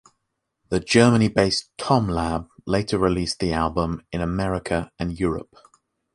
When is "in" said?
4.11-4.19